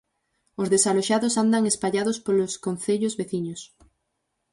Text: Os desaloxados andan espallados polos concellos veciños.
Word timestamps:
Os 0.61 0.67
desaloxados 0.73 1.37
andan 1.43 1.63
espallados 1.71 2.17
polos 2.25 2.53
concellos 2.65 3.17
veciños. 3.19 3.61